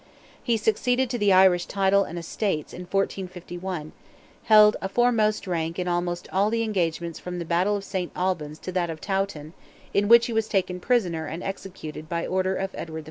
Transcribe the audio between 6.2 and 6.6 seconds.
all